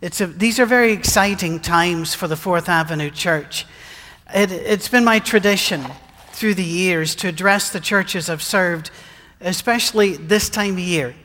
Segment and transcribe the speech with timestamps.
[0.00, 3.66] It's a, these are very exciting times for the Fourth Avenue Church.
[4.32, 5.84] It, it's been my tradition
[6.30, 8.92] through the years to address the churches I've served,
[9.40, 11.16] especially this time of year,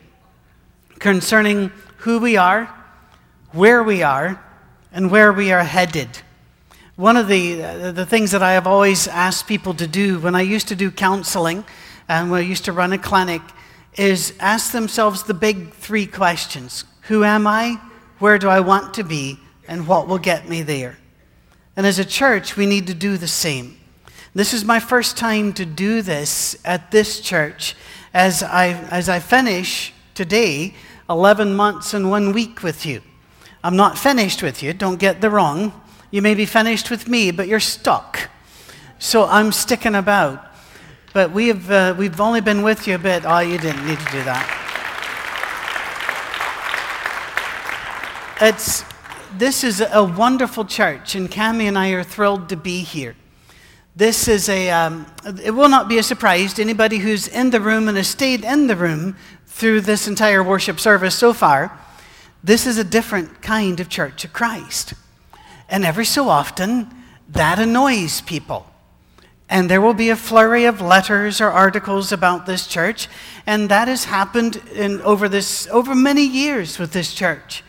[0.98, 2.66] concerning who we are,
[3.52, 4.44] where we are,
[4.92, 6.10] and where we are headed.
[6.96, 10.34] One of the, uh, the things that I have always asked people to do when
[10.34, 11.64] I used to do counseling
[12.10, 13.44] and when I used to run a clinic
[13.98, 17.80] is ask themselves the big three questions Who am I?
[18.24, 19.38] Where do I want to be?
[19.68, 20.98] And what will get me there?
[21.76, 23.78] And as a church, we need to do the same.
[24.34, 27.76] This is my first time to do this at this church
[28.14, 30.74] as I, as I finish today
[31.10, 33.02] 11 months and one week with you.
[33.62, 35.74] I'm not finished with you, don't get the wrong.
[36.10, 38.30] You may be finished with me, but you're stuck.
[39.00, 40.48] So I'm sticking about.
[41.12, 43.24] But we have, uh, we've only been with you a bit.
[43.26, 44.63] Oh, you didn't need to do that.
[48.42, 48.84] It's,
[49.38, 53.16] this is a wonderful church, and Cami and I are thrilled to be here.
[53.96, 55.06] This is a, um,
[55.44, 58.44] it will not be a surprise to anybody who's in the room and has stayed
[58.44, 61.80] in the room through this entire worship service so far.
[62.44, 64.96] This is a different kind of church of Christ.
[65.70, 66.90] And every so often,
[67.30, 68.66] that annoys people.
[69.48, 73.08] And there will be a flurry of letters or articles about this church,
[73.46, 77.64] and that has happened in, over, this, over many years with this church.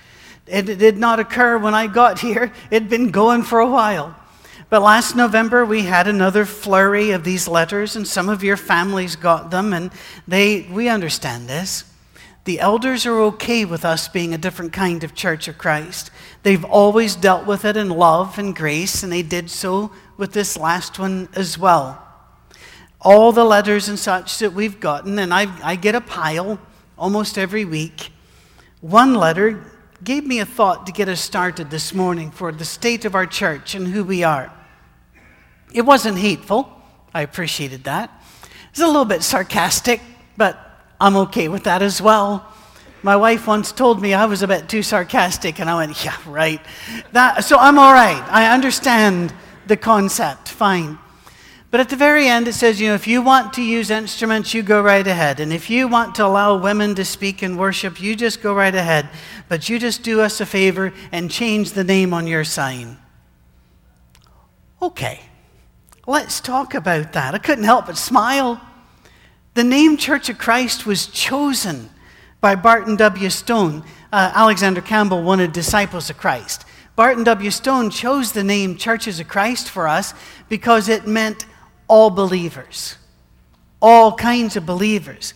[0.46, 4.14] It did not occur when I got here, it'd been going for a while.
[4.68, 9.16] But last November, we had another flurry of these letters, and some of your families
[9.16, 9.90] got them, and
[10.26, 11.84] they, we understand this.
[12.44, 16.10] The elders are okay with us being a different kind of church of Christ.
[16.42, 20.56] They've always dealt with it in love and grace, and they did so with this
[20.56, 22.02] last one as well.
[23.00, 26.58] All the letters and such that we've gotten, and I, I get a pile
[26.98, 28.10] almost every week.
[28.80, 29.70] One letter
[30.04, 33.26] gave me a thought to get us started this morning for the state of our
[33.26, 34.52] church and who we are.
[35.72, 36.70] It wasn't hateful.
[37.14, 38.10] I appreciated that.
[38.42, 40.02] It was a little bit sarcastic,
[40.36, 40.58] but
[41.00, 42.46] I'm okay with that as well.
[43.02, 46.16] My wife once told me I was a bit too sarcastic, and I went, Yeah,
[46.26, 46.60] right.
[47.12, 48.22] That, so I'm all right.
[48.30, 49.32] I understand
[49.66, 50.48] the concept.
[50.48, 50.98] Fine.
[51.74, 54.54] But at the very end, it says, you know, if you want to use instruments,
[54.54, 55.40] you go right ahead.
[55.40, 58.72] And if you want to allow women to speak and worship, you just go right
[58.72, 59.08] ahead.
[59.48, 62.96] But you just do us a favor and change the name on your sign.
[64.80, 65.22] Okay,
[66.06, 67.34] let's talk about that.
[67.34, 68.60] I couldn't help but smile.
[69.54, 71.90] The name Church of Christ was chosen
[72.40, 73.30] by Barton W.
[73.30, 73.82] Stone.
[74.12, 76.66] Uh, Alexander Campbell wanted disciples of Christ.
[76.94, 77.50] Barton W.
[77.50, 80.14] Stone chose the name Churches of Christ for us
[80.48, 81.46] because it meant
[81.88, 82.96] all believers,
[83.80, 85.34] all kinds of believers.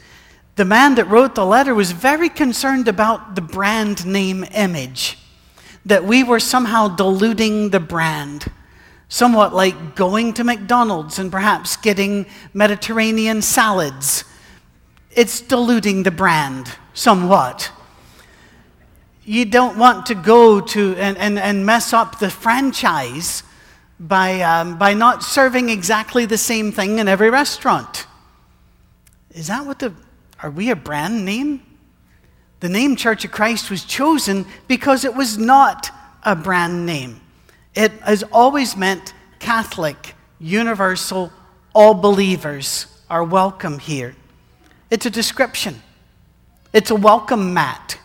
[0.56, 5.18] The man that wrote the letter was very concerned about the brand name image,
[5.86, 8.50] that we were somehow diluting the brand,
[9.08, 14.24] somewhat like going to McDonald's and perhaps getting Mediterranean salads.
[15.12, 17.70] It's diluting the brand somewhat.
[19.24, 23.42] You don't want to go to and, and, and mess up the franchise
[24.00, 28.06] by, um, by not serving exactly the same thing in every restaurant.
[29.30, 29.92] Is that what the,
[30.42, 31.62] are we a brand name?
[32.60, 35.90] The name Church of Christ was chosen because it was not
[36.24, 37.20] a brand name.
[37.74, 41.32] It has always meant Catholic, universal,
[41.72, 44.16] all believers are welcome here.
[44.90, 45.82] It's a description,
[46.72, 47.98] it's a welcome mat.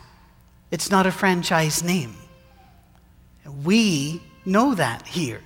[0.70, 2.16] It's not a franchise name.
[3.62, 5.40] We know that here.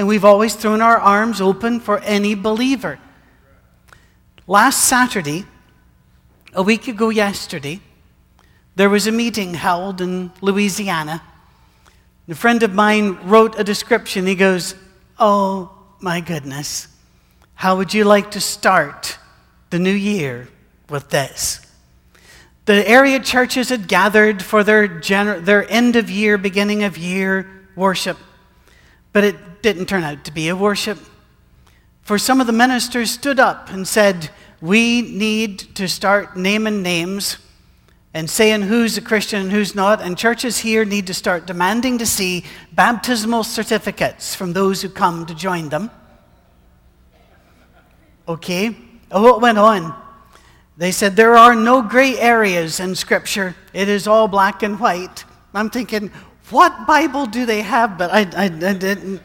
[0.00, 2.98] And we've always thrown our arms open for any believer.
[4.46, 5.44] Last Saturday,
[6.54, 7.80] a week ago yesterday,
[8.76, 11.22] there was a meeting held in Louisiana.
[12.30, 14.26] A friend of mine wrote a description.
[14.26, 14.74] He goes,
[15.18, 16.88] Oh my goodness,
[17.52, 19.18] how would you like to start
[19.68, 20.48] the new year
[20.88, 21.60] with this?
[22.64, 27.46] The area churches had gathered for their, gener- their end of year, beginning of year
[27.76, 28.16] worship,
[29.12, 30.98] but it didn't turn out to be a worship.
[32.02, 34.30] For some of the ministers stood up and said,
[34.60, 37.38] We need to start naming names
[38.12, 40.00] and saying who's a Christian and who's not.
[40.00, 45.26] And churches here need to start demanding to see baptismal certificates from those who come
[45.26, 45.90] to join them.
[48.26, 48.76] Okay?
[49.10, 49.94] Oh, what went on?
[50.76, 55.24] They said there are no gray areas in Scripture, it is all black and white.
[55.52, 56.10] I'm thinking,
[56.50, 57.98] what Bible do they have?
[57.98, 59.22] But I, I, I didn't.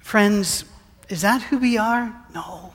[0.00, 0.64] Friends,
[1.08, 2.14] is that who we are?
[2.34, 2.74] No.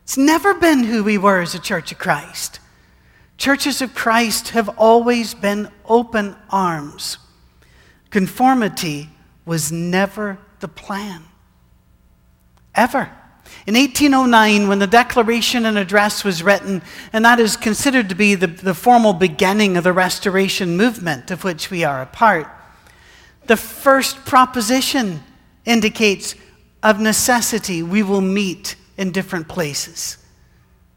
[0.00, 2.60] It's never been who we were as a church of Christ.
[3.36, 7.18] Churches of Christ have always been open arms.
[8.10, 9.10] Conformity
[9.44, 11.24] was never the plan.
[12.74, 13.10] Ever.
[13.66, 18.34] In 1809, when the Declaration and Address was written, and that is considered to be
[18.34, 22.46] the, the formal beginning of the Restoration movement of which we are a part,
[23.46, 25.22] the first proposition
[25.64, 26.34] indicates
[26.82, 30.18] of necessity we will meet in different places.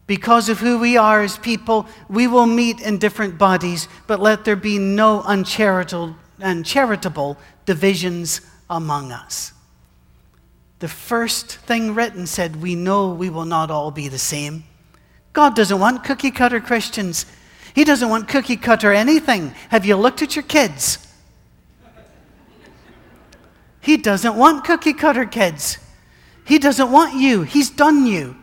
[0.08, 4.44] Because of who we are as people, we will meet in different bodies, but let
[4.44, 9.54] there be no uncharitable, uncharitable divisions among us.
[10.82, 14.64] The first thing written said, We know we will not all be the same.
[15.32, 17.28] God doesn't want cookie cutter Christians.
[17.76, 19.54] He doesn't want cookie cutter anything.
[19.70, 21.08] Have you looked at your kids?
[23.80, 25.78] He doesn't want cookie cutter kids.
[26.46, 27.44] He doesn't want you.
[27.44, 28.36] He's done you.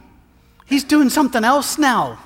[0.65, 2.21] He's doing something else now.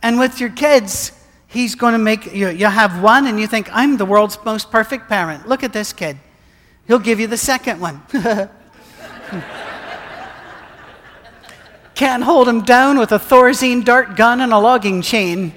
[0.00, 1.10] And with your kids,
[1.48, 4.70] he's going to make you, you have one and you think, I'm the world's most
[4.70, 5.48] perfect parent.
[5.48, 6.18] Look at this kid.
[6.86, 8.00] He'll give you the second one.
[11.94, 15.52] Can't hold him down with a Thorazine dart gun and a logging chain.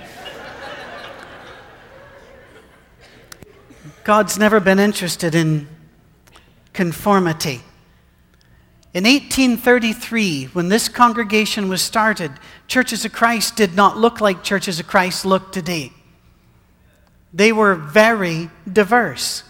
[4.04, 5.68] God's never been interested in
[6.74, 7.62] conformity.
[8.94, 12.32] In 1833, when this congregation was started,
[12.68, 15.92] Churches of Christ did not look like Churches of Christ look today.
[17.34, 19.44] They were very diverse.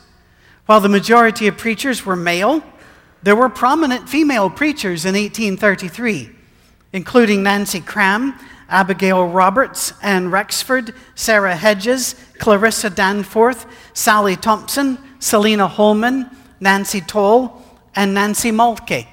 [0.65, 2.63] While the majority of preachers were male,
[3.23, 6.29] there were prominent female preachers in 1833,
[6.93, 8.37] including Nancy Cram,
[8.69, 16.29] Abigail Roberts, Anne Rexford, Sarah Hedges, Clarissa Danforth, Sally Thompson, Selina Holman,
[16.59, 17.63] Nancy Towle,
[17.95, 19.07] and Nancy Mulkey.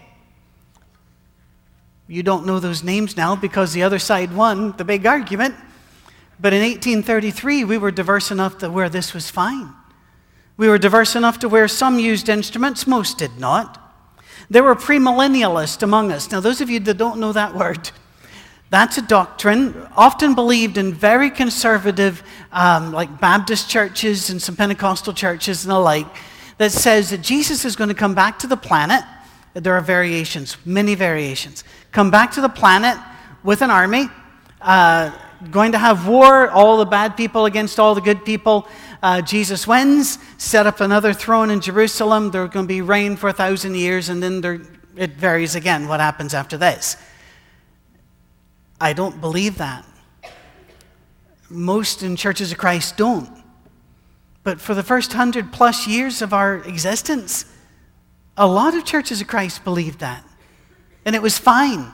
[2.07, 5.55] You don't know those names now because the other side won the big argument.
[6.39, 9.73] But in 1833, we were diverse enough to where this was fine.
[10.57, 13.81] We were diverse enough to where some used instruments, most did not.
[14.51, 16.31] There were premillennialists among us.
[16.31, 17.91] Now, those of you that don't know that word,
[18.71, 25.13] that's a doctrine often believed in very conservative, um, like Baptist churches and some Pentecostal
[25.13, 26.07] churches and the like,
[26.59, 29.05] that says that Jesus is going to come back to the planet.
[29.55, 31.65] There are variations, many variations.
[31.93, 32.99] Come back to the planet
[33.45, 34.09] with an army,
[34.61, 35.13] uh,
[35.51, 38.67] going to have war, all the bad people against all the good people.
[39.05, 42.31] Uh, Jesus wins, set up another throne in Jerusalem.
[42.31, 44.63] There's going to be reign for a thousand years, and then there,
[44.97, 46.97] it varies again what happens after this.
[48.81, 49.85] I don't believe that.
[51.51, 53.29] Most in churches of Christ don't.
[54.43, 57.45] But for the first hundred plus years of our existence,
[58.39, 60.25] a lot of churches of Christ believed that.
[61.05, 61.93] And it was fine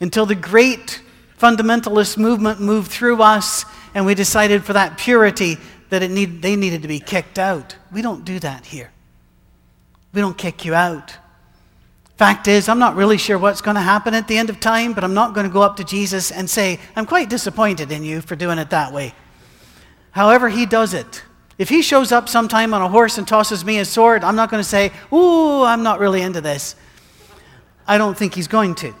[0.00, 1.02] until the great
[1.38, 5.58] fundamentalist movement moved through us and we decided for that purity
[5.90, 7.76] that it need, they needed to be kicked out.
[7.92, 8.90] We don't do that here.
[10.12, 11.16] We don't kick you out.
[12.16, 14.94] Fact is, I'm not really sure what's going to happen at the end of time,
[14.94, 18.04] but I'm not going to go up to Jesus and say, I'm quite disappointed in
[18.04, 19.14] you for doing it that way.
[20.12, 21.22] However, he does it.
[21.58, 24.50] If he shows up sometime on a horse and tosses me a sword, I'm not
[24.50, 26.74] going to say, Ooh, I'm not really into this.
[27.86, 28.94] I don't think he's going to.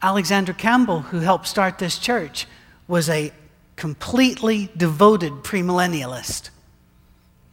[0.00, 2.46] Alexander Campbell, who helped start this church,
[2.86, 3.32] was a
[3.78, 6.50] completely devoted premillennialist.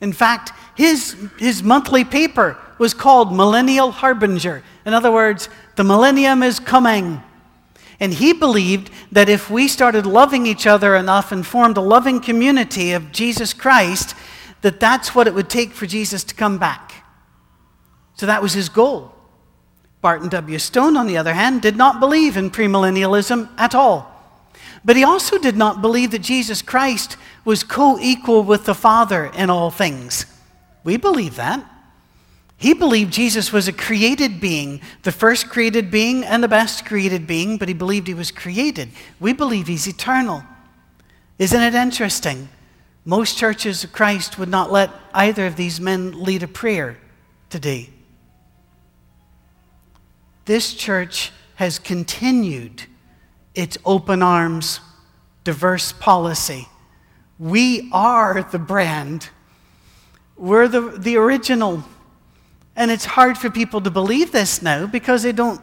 [0.02, 4.64] In fact, his, his monthly paper was called Millennial Harbinger.
[4.86, 7.22] In other words, the millennium is coming.
[8.00, 12.20] And he believed that if we started loving each other enough and formed a loving
[12.20, 14.16] community of Jesus Christ,
[14.62, 17.06] that that's what it would take for Jesus to come back.
[18.16, 19.14] So that was his goal.
[20.02, 20.58] Barton W.
[20.58, 24.15] Stone, on the other hand, did not believe in premillennialism at all.
[24.86, 29.26] But he also did not believe that Jesus Christ was co equal with the Father
[29.26, 30.28] in all things.
[30.84, 31.66] We believe that.
[32.58, 37.28] He believed Jesus was a created being, the first created being and the best created
[37.28, 38.90] being, but he believed he was created.
[39.20, 40.44] We believe he's eternal.
[41.38, 42.48] Isn't it interesting?
[43.04, 46.98] Most churches of Christ would not let either of these men lead a prayer
[47.50, 47.90] today.
[50.46, 52.84] This church has continued
[53.56, 54.82] its open arms,
[55.44, 56.68] diverse policy.
[57.40, 59.30] We are the brand.
[60.38, 61.84] We're the, the original.
[62.76, 65.62] And it's hard for people to believe this now because they don't,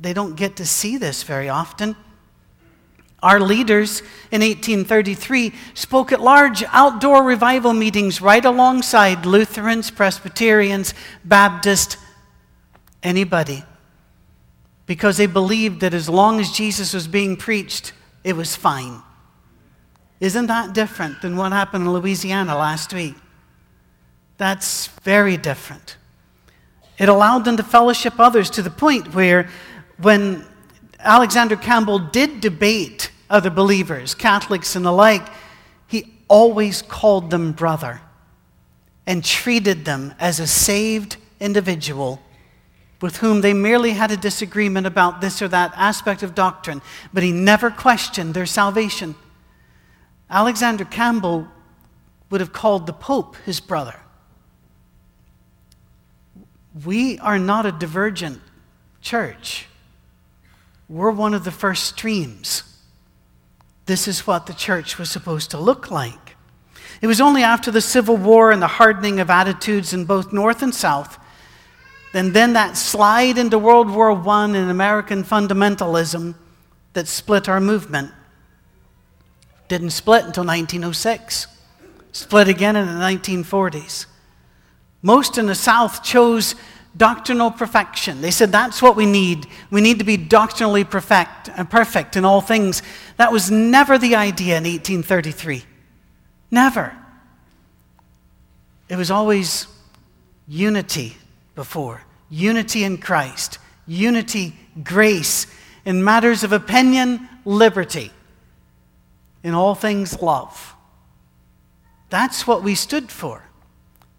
[0.00, 1.96] they don't get to see this very often.
[3.22, 4.00] Our leaders
[4.30, 11.98] in 1833 spoke at large outdoor revival meetings right alongside Lutherans, Presbyterians, Baptists,
[13.02, 13.64] anybody
[14.90, 17.92] because they believed that as long as Jesus was being preached,
[18.24, 19.00] it was fine.
[20.18, 23.14] Isn't that different than what happened in Louisiana last week?
[24.36, 25.96] That's very different.
[26.98, 29.48] It allowed them to fellowship others to the point where
[29.98, 30.44] when
[30.98, 35.28] Alexander Campbell did debate other believers, Catholics and the like,
[35.86, 38.00] he always called them brother
[39.06, 42.20] and treated them as a saved individual
[43.00, 47.22] with whom they merely had a disagreement about this or that aspect of doctrine, but
[47.22, 49.14] he never questioned their salvation.
[50.28, 51.48] Alexander Campbell
[52.30, 53.98] would have called the Pope his brother.
[56.84, 58.40] We are not a divergent
[59.00, 59.66] church.
[60.88, 62.62] We're one of the first streams.
[63.86, 66.36] This is what the church was supposed to look like.
[67.00, 70.62] It was only after the Civil War and the hardening of attitudes in both North
[70.62, 71.18] and South,
[72.12, 76.34] and then that slide into World War I and American fundamentalism
[76.92, 78.10] that split our movement.
[79.68, 81.46] Didn't split until 1906,
[82.10, 84.06] split again in the 1940s.
[85.02, 86.56] Most in the South chose
[86.96, 88.20] doctrinal perfection.
[88.20, 89.46] They said that's what we need.
[89.70, 92.82] We need to be doctrinally perfect and uh, perfect in all things.
[93.16, 95.64] That was never the idea in 1833.
[96.50, 96.96] Never.
[98.88, 99.68] It was always
[100.48, 101.16] unity
[101.60, 102.00] before
[102.30, 105.46] unity in Christ, unity, grace,
[105.84, 108.10] in matters of opinion, liberty,
[109.42, 110.74] in all things, love.
[112.08, 113.44] That's what we stood for.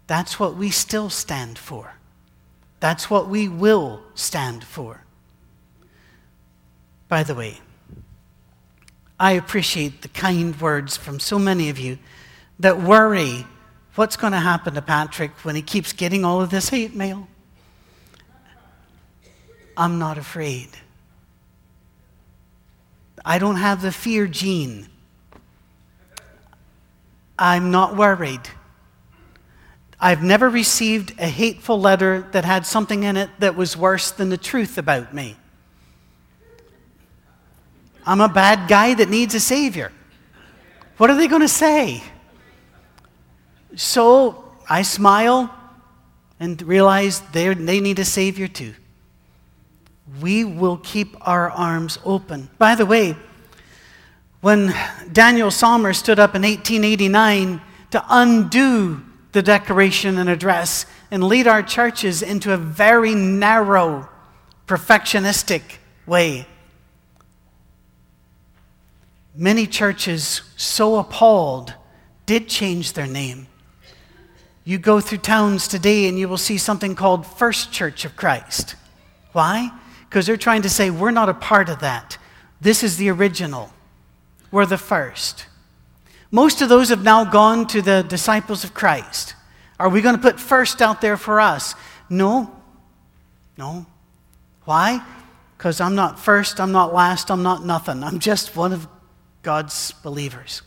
[0.06, 1.96] That's what we still stand for.
[2.80, 5.04] That's what we will stand for.
[7.08, 7.58] By the way,
[9.20, 11.98] I appreciate the kind words from so many of you
[12.60, 13.48] that worry
[13.96, 17.28] what's going to happen to Patrick when he keeps getting all of this hate mail.
[19.76, 20.70] I'm not afraid.
[23.24, 24.88] I don't have the fear gene.
[27.38, 28.42] I'm not worried.
[30.00, 34.30] I've never received a hateful letter that had something in it that was worse than
[34.30, 35.38] the truth about me.
[38.06, 39.92] I'm a bad guy that needs a savior.
[40.98, 42.04] What are they going to say?
[43.76, 45.54] So I smile
[46.40, 48.74] and realize they need a savior too.
[50.20, 52.50] We will keep our arms open.
[52.58, 53.16] By the way,
[54.42, 54.74] when
[55.12, 59.02] Daniel Sommer stood up in 1889 to undo
[59.32, 64.10] the Declaration and Address and lead our churches into a very narrow,
[64.68, 65.62] perfectionistic
[66.06, 66.46] way.
[69.36, 71.74] Many churches, so appalled,
[72.26, 73.48] did change their name.
[74.64, 78.76] You go through towns today and you will see something called First Church of Christ.
[79.32, 79.72] Why?
[80.12, 82.18] Because they're trying to say, we're not a part of that.
[82.60, 83.72] This is the original.
[84.52, 85.46] We're the first.
[86.32, 89.36] Most of those have now gone to the disciples of Christ.
[89.80, 91.76] Are we going to put first out there for us?
[92.10, 92.54] No.
[93.58, 93.86] No.
[94.66, 95.02] Why?
[95.58, 98.04] Because I'm not first, I'm not last, I'm not nothing.
[98.04, 98.90] I'm just one of
[99.44, 100.62] God's believers.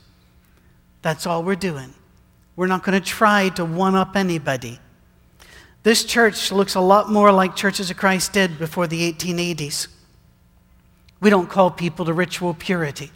[1.03, 1.93] That's all we're doing.
[2.57, 4.81] We're not going to try to one up anybody.
[5.85, 9.89] This church looks a lot more like churches of Christ did before the 1880s.
[11.21, 13.13] We don't call people to ritual purity,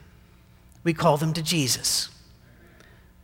[0.84, 2.10] we call them to Jesus.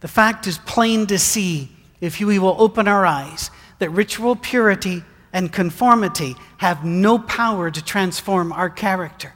[0.01, 1.71] The fact is plain to see
[2.01, 7.85] if we will open our eyes that ritual purity and conformity have no power to
[7.85, 9.35] transform our character.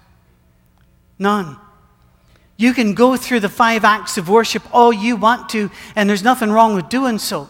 [1.18, 1.58] None.
[2.56, 6.22] You can go through the five acts of worship all you want to, and there's
[6.22, 7.48] nothing wrong with doing so.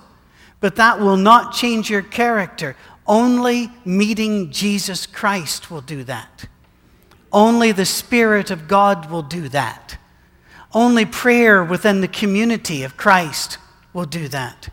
[0.61, 2.77] But that will not change your character.
[3.07, 6.47] Only meeting Jesus Christ will do that.
[7.33, 9.99] Only the Spirit of God will do that.
[10.73, 13.59] Only prayer within the community of Christ
[13.93, 14.69] will do that.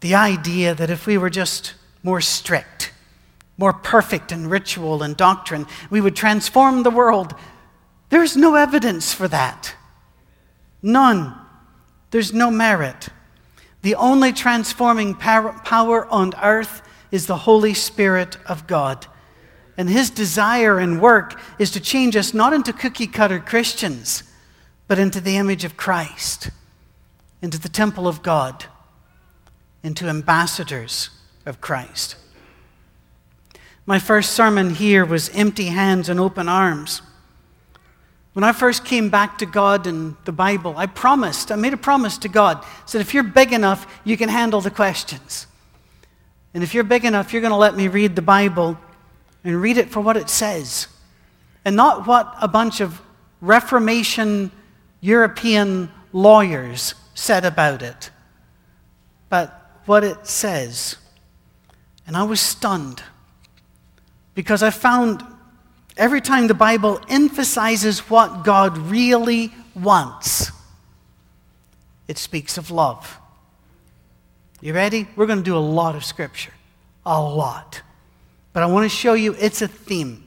[0.00, 2.92] The idea that if we were just more strict,
[3.58, 7.34] more perfect in ritual and doctrine, we would transform the world.
[8.08, 9.74] There's no evidence for that.
[10.82, 11.34] None.
[12.10, 13.08] There's no merit.
[13.82, 19.06] The only transforming power on earth is the Holy Spirit of God.
[19.76, 24.24] And his desire and work is to change us not into cookie cutter Christians
[24.90, 26.50] but into the image of Christ,
[27.40, 28.64] into the temple of God,
[29.84, 31.10] into ambassadors
[31.46, 32.16] of Christ.
[33.86, 37.02] My first sermon here was Empty Hands and Open Arms.
[38.40, 41.76] When I first came back to God and the Bible, I promised, I made a
[41.76, 42.64] promise to God.
[42.86, 45.46] Said, if you're big enough, you can handle the questions.
[46.54, 48.78] And if you're big enough, you're going to let me read the Bible
[49.44, 50.86] and read it for what it says.
[51.66, 53.02] And not what a bunch of
[53.42, 54.50] Reformation
[55.02, 58.08] European lawyers said about it,
[59.28, 60.96] but what it says.
[62.06, 63.02] And I was stunned
[64.32, 65.22] because I found
[66.00, 70.50] every time the Bible emphasizes what God really wants,
[72.08, 73.18] it speaks of love.
[74.62, 75.06] You ready?
[75.14, 76.54] We're going to do a lot of scripture.
[77.04, 77.82] A lot.
[78.52, 80.24] But I want to show you it's a theme.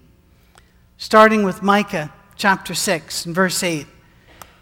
[0.97, 3.87] Starting with Micah chapter 6 and verse 8.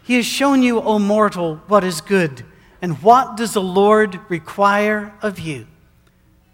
[0.04, 2.44] He has shown you, O mortal, what is good.
[2.80, 5.66] And what does the Lord require of you?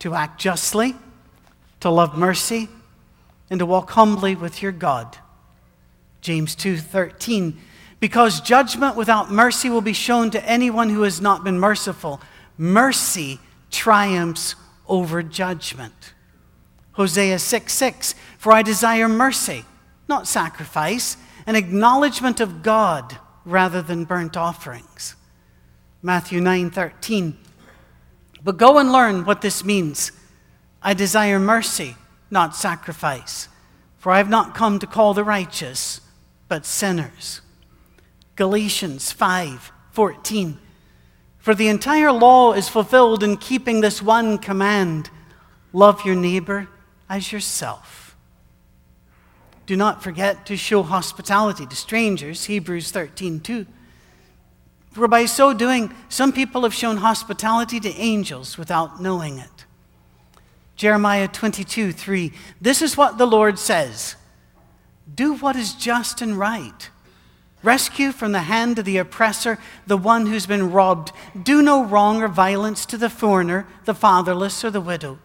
[0.00, 0.94] To act justly,
[1.80, 2.68] to love mercy,
[3.50, 5.18] and to walk humbly with your God.
[6.20, 7.58] James 2:13
[8.00, 12.20] Because judgment without mercy will be shown to anyone who has not been merciful.
[12.56, 13.40] Mercy
[13.70, 14.54] triumphs
[14.86, 16.12] over judgment.
[16.92, 19.64] Hosea 6 6 For I desire mercy,
[20.08, 25.16] not sacrifice, an acknowledgement of God rather than burnt offerings.
[26.02, 27.36] Matthew 9 13
[28.44, 30.12] But go and learn what this means.
[30.82, 31.96] I desire mercy,
[32.30, 33.48] not sacrifice,
[33.96, 36.00] for I have not come to call the righteous,
[36.48, 37.40] but sinners.
[38.36, 40.58] Galatians 5 14
[41.38, 45.10] For the entire law is fulfilled in keeping this one command
[45.72, 46.68] love your neighbor
[47.08, 48.16] as yourself.
[49.66, 53.66] Do not forget to show hospitality to strangers, Hebrews 13 2.
[54.92, 59.57] For by so doing, some people have shown hospitality to angels without knowing it.
[60.78, 62.32] Jeremiah 22 3.
[62.60, 64.14] This is what the Lord says
[65.12, 66.88] Do what is just and right.
[67.64, 69.58] Rescue from the hand of the oppressor
[69.88, 71.10] the one who's been robbed.
[71.42, 75.18] Do no wrong or violence to the foreigner, the fatherless, or the widow.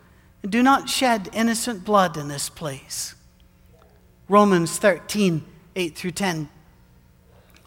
[0.44, 3.14] Do not shed innocent blood in this place.
[4.28, 5.46] Romans 13,
[5.76, 6.50] 8 through 10.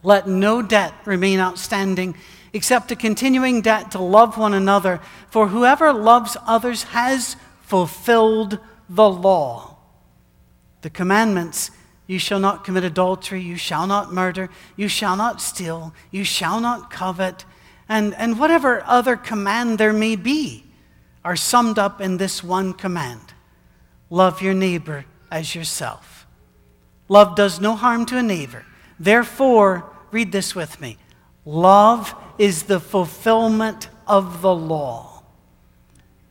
[0.03, 2.17] Let no debt remain outstanding
[2.53, 5.01] except a continuing debt to love one another,
[5.31, 9.77] for whoever loves others has fulfilled the law.
[10.83, 11.73] The commandments
[12.07, 16.61] you shall not commit adultery, you shall not murder, you shall not steal, you shall
[16.61, 17.45] not covet,
[17.89, 20.65] and, and whatever other command there may be
[21.25, 23.21] are summed up in this one command
[24.09, 26.25] love your neighbor as yourself.
[27.09, 28.65] Love does no harm to a neighbor.
[29.01, 30.97] Therefore, read this with me
[31.45, 35.25] love is the fulfillment of the law.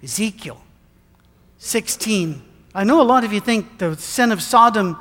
[0.01, 0.61] Ezekiel
[1.65, 2.43] 16.
[2.75, 4.97] I know a lot of you think the sin of Sodom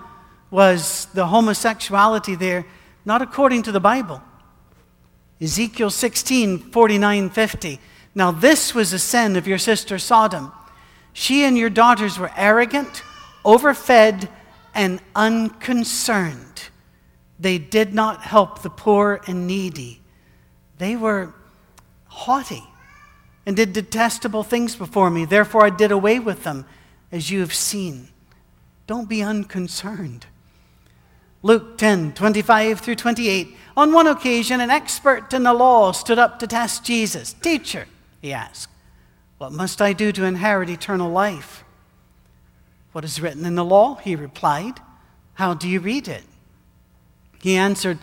[0.51, 2.65] was the homosexuality there,
[3.05, 4.23] not according to the Bible.
[5.43, 7.81] Ezekiel 16, 49, 50.
[8.15, 10.53] Now, this was a sin of your sister Sodom.
[11.13, 13.03] She and your daughters were arrogant,
[13.45, 14.29] overfed,
[14.75, 16.71] and unconcerned.
[17.39, 20.01] They did not help the poor and needy.
[20.79, 21.35] They were
[22.07, 22.65] haughty
[23.47, 25.25] and did detestable things before me.
[25.25, 26.67] Therefore, I did away with them,
[27.13, 28.09] as you have seen.
[28.87, 30.27] Don't be unconcerned.
[31.43, 33.57] Luke 10 25 through 28.
[33.77, 37.35] On one occasion, an expert in the law stood up to test Jesus.
[37.35, 37.87] Teacher,
[38.23, 38.71] he asked,
[39.39, 41.65] what must I do to inherit eternal life?
[42.93, 43.97] What is written in the law?
[43.97, 44.81] He replied.
[45.35, 46.23] How do you read it?
[47.43, 47.99] He answered,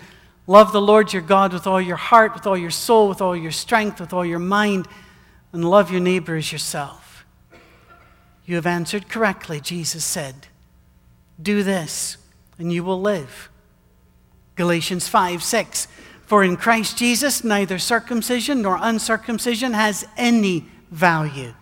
[0.45, 3.35] Love the Lord your God with all your heart, with all your soul, with all
[3.35, 4.87] your strength, with all your mind
[5.53, 7.25] and love your neighbor as yourself.
[8.45, 10.47] You have answered correctly, Jesus said.
[11.41, 12.17] Do this,
[12.57, 13.49] and you will live.
[14.55, 15.87] Galatians 5 6.
[16.25, 21.53] For in Christ Jesus, neither circumcision nor uncircumcision has any value.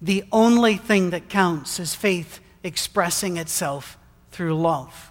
[0.00, 3.98] The only thing that counts is faith expressing itself
[4.30, 5.10] through love.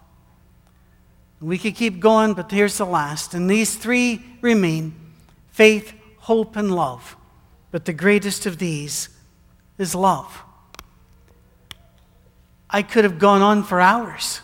[1.41, 3.33] We could keep going, but here's the last.
[3.33, 4.95] And these three remain
[5.51, 7.16] faith, hope, and love.
[7.77, 9.07] But the greatest of these
[9.77, 10.41] is love.
[12.67, 14.41] I could have gone on for hours.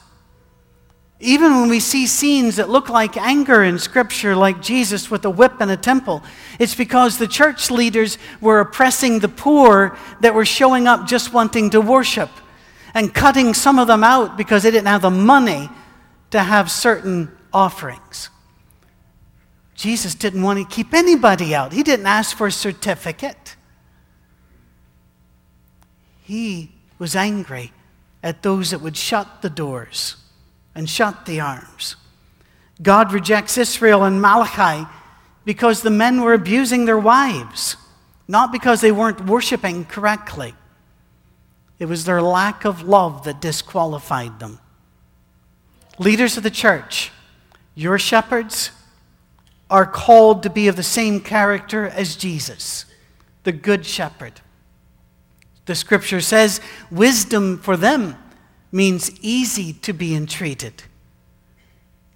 [1.19, 5.32] Even when we see scenes that look like anger in Scripture, like Jesus with a
[5.32, 6.22] whip in a temple,
[6.60, 11.72] it's because the church leaders were oppressing the poor that were showing up just wanting
[11.72, 12.30] to worship
[12.93, 15.72] and cutting some of them out because they didn't have the money
[16.30, 18.30] to have certain offerings.
[19.84, 21.74] Jesus didn't want to keep anybody out.
[21.74, 23.58] He didn't ask for a certificate.
[26.22, 27.74] He was angry
[28.24, 30.15] at those that would shut the doors
[30.74, 31.98] and shut the arms.
[32.82, 34.89] God rejects Israel and Malachi
[35.43, 37.76] because the men were abusing their wives,
[38.26, 40.56] not because they weren't worshiping correctly.
[41.78, 44.60] It was their lack of love that disqualified them.
[46.00, 47.12] Leaders of the church,
[47.76, 48.72] your shepherds,
[49.73, 52.86] are called to be of the same character as Jesus,
[53.43, 54.39] the Good Shepherd.
[55.65, 58.15] The scripture says wisdom for them
[58.71, 60.83] means easy to be entreated.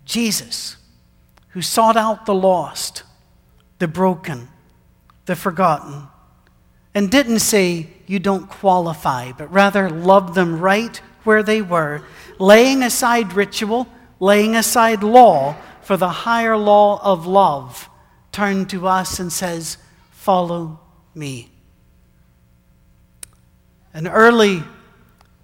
[0.05, 0.77] Jesus,
[1.49, 3.01] who sought out the lost,
[3.79, 4.49] the broken,
[5.25, 6.03] the forgotten,
[6.93, 12.03] and didn't say, You don't qualify, but rather loved them right where they were,
[12.37, 13.87] laying aside ritual,
[14.19, 15.55] laying aside law
[15.87, 17.87] for the higher law of love,
[18.33, 19.77] turned to us and says,
[20.11, 20.81] Follow
[21.15, 21.49] me.
[23.93, 24.63] An early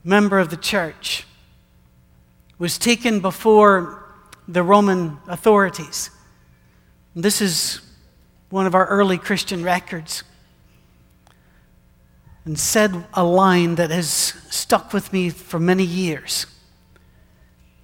[0.03, 1.25] member of the church
[2.57, 4.03] was taken before
[4.45, 6.09] the Roman authorities.
[7.15, 7.79] This is
[8.49, 10.23] one of our early Christian records.
[12.43, 14.09] And said a line that has
[14.49, 16.47] stuck with me for many years.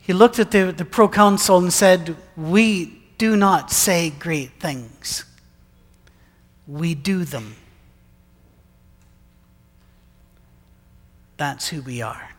[0.09, 5.23] He looked at the, the proconsul and said, We do not say great things,
[6.65, 7.55] we do them.
[11.37, 12.31] That's who we are.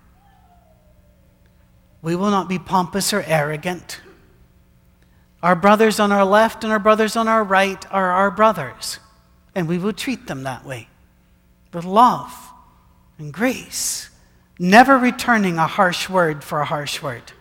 [2.03, 4.01] We will not be pompous or arrogant.
[5.41, 8.99] Our brothers on our left and our brothers on our right are our brothers,
[9.55, 10.89] and we will treat them that way
[11.73, 12.33] with love
[13.17, 14.11] and grace,
[14.59, 17.33] never returning a harsh word for a harsh word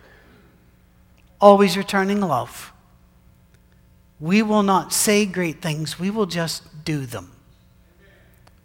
[1.40, 2.72] always returning love.
[4.20, 7.32] We will not say great things, we will just do them.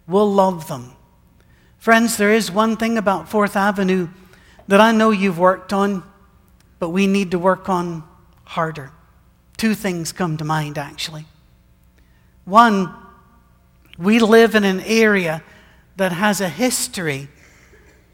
[0.07, 0.93] We'll love them.
[1.77, 4.09] Friends, there is one thing about Fourth Avenue
[4.67, 6.03] that I know you've worked on,
[6.79, 8.03] but we need to work on
[8.43, 8.91] harder.
[9.57, 11.25] Two things come to mind, actually.
[12.43, 12.93] One,
[13.97, 15.43] we live in an area
[15.95, 17.29] that has a history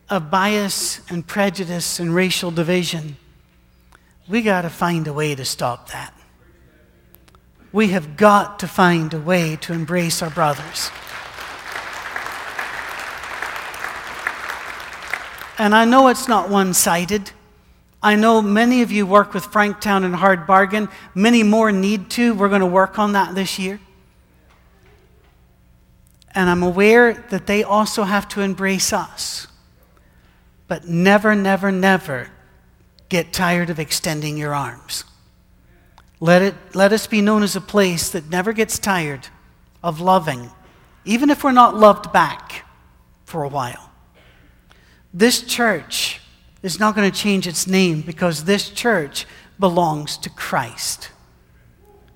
[0.10, 3.18] of bias and prejudice and racial division.
[4.28, 6.14] We got to find a way to stop that.
[7.72, 10.92] We have got to find a way to embrace our brothers.
[15.58, 17.32] And I know it's not one sided.
[18.04, 20.90] I know many of you work with Franktown and Hard Bargain.
[21.14, 22.34] Many more need to.
[22.34, 23.80] We're going to work on that this year.
[26.34, 29.48] And I'm aware that they also have to embrace us.
[30.68, 32.32] But never, never, never
[33.12, 35.04] get tired of extending your arms.
[36.22, 39.28] Let, it, let us be known as a place that never gets tired
[39.84, 40.50] of loving,
[41.04, 42.66] even if we're not loved back
[43.26, 43.92] for a while.
[45.14, 46.22] This church
[46.64, 49.26] is not going to change its name because this church
[49.60, 51.12] belongs to Christ.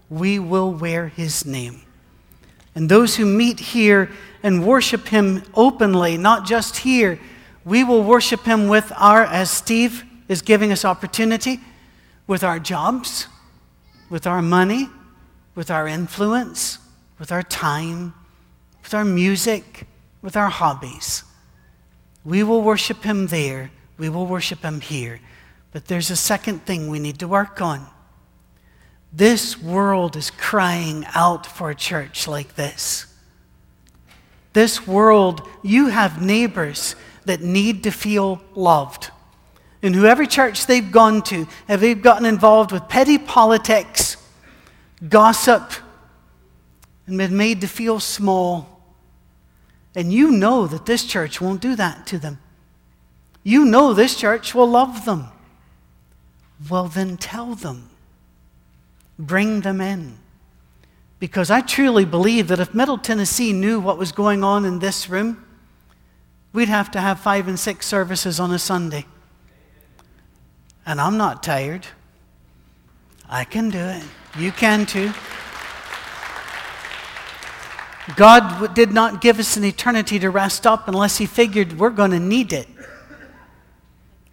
[0.10, 1.82] We will wear his name.
[2.74, 7.20] And those who meet here and worship him openly, not just here,
[7.66, 11.60] we will worship him with our, as Steve is giving us opportunity
[12.28, 13.28] with our jobs,
[14.10, 14.90] with our money,
[15.54, 16.80] with our influence,
[17.20, 18.14] with our time,
[18.84, 19.88] with our music,
[20.22, 21.24] with our hobbies.
[22.24, 25.20] We will worship Him there, we will worship Him here.
[25.72, 27.86] But there's a second thing we need to work on.
[29.12, 33.06] This world is crying out for a church like this.
[34.54, 39.12] This world, you have neighbors that need to feel loved
[39.86, 44.18] in whoever church they've gone to, have they gotten involved with petty politics,
[45.08, 45.74] gossip,
[47.06, 48.82] and been made to feel small.
[49.96, 52.40] And you know that this church won't do that to them.
[53.44, 55.28] You know this church will love them.
[56.68, 57.92] Well, then tell them.
[59.20, 60.18] Bring them in.
[61.20, 65.08] Because I truly believe that if Middle Tennessee knew what was going on in this
[65.12, 65.46] room,
[66.54, 69.06] we'd have to have five and six services on a Sunday.
[70.86, 71.88] And I'm not tired.
[73.28, 74.04] I can do it.
[74.38, 75.12] You can too.
[78.16, 82.12] God did not give us an eternity to rest up unless He figured we're going
[82.12, 82.68] to need it.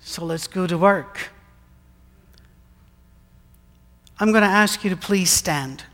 [0.01, 1.31] So let's go to work.
[4.21, 5.85] I'm going to ask you to please stand.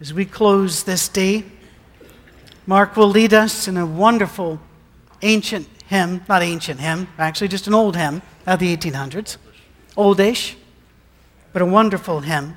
[0.00, 1.44] As we close this day,
[2.66, 4.60] Mark will lead us in a wonderful
[5.22, 9.36] ancient hymn, not ancient hymn, actually just an old hymn of the 1800s,
[9.96, 10.56] oldish,
[11.52, 12.56] but a wonderful hymn.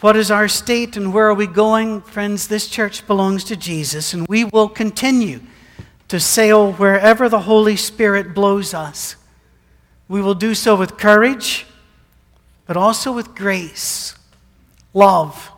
[0.00, 2.00] What is our state and where are we going?
[2.00, 5.40] Friends, this church belongs to Jesus, and we will continue
[6.08, 9.16] to sail wherever the Holy Spirit blows us.
[10.08, 11.66] We will do so with courage,
[12.66, 14.14] but also with grace,
[14.94, 15.50] love,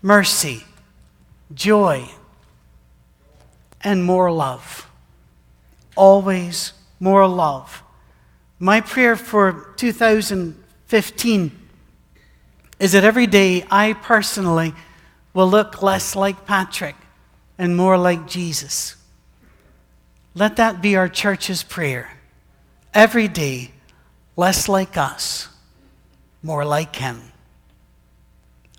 [0.00, 0.64] mercy,
[1.54, 2.08] joy,
[3.82, 4.90] and more love.
[5.96, 7.82] Always more love.
[8.58, 11.58] My prayer for 2015
[12.78, 14.74] is that every day I personally
[15.32, 16.96] will look less like Patrick
[17.58, 18.96] and more like Jesus.
[20.34, 22.12] Let that be our church's prayer.
[22.92, 23.72] Every day,
[24.36, 25.48] less like us,
[26.42, 27.20] more like Him.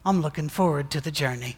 [0.05, 1.57] I'm looking forward to the journey.